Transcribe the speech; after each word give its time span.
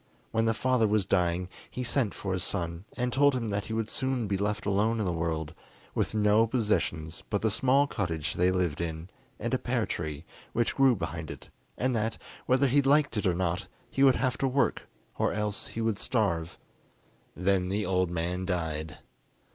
When 0.31 0.45
the 0.45 0.55
father 0.55 0.87
was 0.87 1.05
dying, 1.05 1.47
he 1.69 1.83
sent 1.83 2.15
for 2.15 2.33
his 2.33 2.43
son 2.43 2.85
and 2.97 3.13
told 3.13 3.35
him 3.35 3.51
that 3.51 3.65
he 3.65 3.73
would 3.73 3.87
soon 3.87 4.25
be 4.27 4.35
left 4.35 4.65
alone 4.65 4.97
in 4.99 5.05
the 5.05 5.11
world, 5.11 5.53
with 5.93 6.15
no 6.15 6.47
possessions 6.47 7.21
but 7.29 7.43
the 7.43 7.51
small 7.51 7.85
cottage 7.85 8.33
they 8.33 8.49
lived 8.49 8.81
in 8.81 9.11
and 9.39 9.53
a 9.53 9.59
pear 9.59 9.85
tree 9.85 10.25
which 10.53 10.73
grew 10.73 10.95
behind 10.95 11.29
it, 11.29 11.51
and 11.77 11.95
that, 11.95 12.17
whether 12.47 12.65
he 12.65 12.81
liked 12.81 13.15
it 13.15 13.27
or 13.27 13.35
not, 13.35 13.67
he 13.91 14.01
would 14.01 14.15
have 14.15 14.39
to 14.39 14.47
work, 14.47 14.87
or 15.19 15.33
else 15.33 15.67
he 15.67 15.81
would 15.81 15.99
starve. 15.99 16.57
Then 17.35 17.69
the 17.69 17.85
old 17.85 18.09
man 18.09 18.47
died. 18.47 18.97